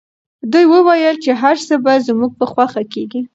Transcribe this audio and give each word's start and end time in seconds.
دوی 0.51 0.65
وویل 0.69 1.15
چي 1.23 1.31
هر 1.41 1.57
څه 1.67 1.75
به 1.83 1.93
زموږ 2.07 2.31
په 2.39 2.45
خوښه 2.51 2.83
کیږي. 2.93 3.21